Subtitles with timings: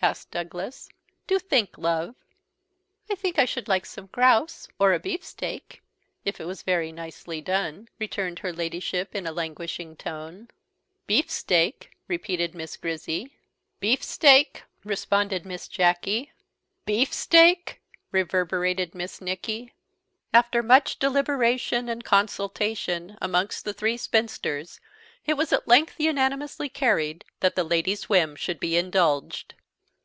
[0.00, 0.88] asked Douglas.
[1.28, 2.14] "Do think, love."
[3.10, 5.80] "I think I should like some grouse, or a beefsteak,
[6.24, 10.48] if it was very nicely done," returned her Ladyship in a languishing tone.
[11.08, 13.32] "Beef steak!" repeated Miss Grizzy.
[13.80, 16.32] "Beef steak!" responded Miss Jacky.
[16.84, 17.80] "Beef steak!"
[18.12, 19.72] reverberated Miss Nicky.
[20.32, 24.80] After much deliberation and consultation amongst the three spinsters,
[25.26, 29.54] it was at length unanimously carried that the Lady's whim should be indulged.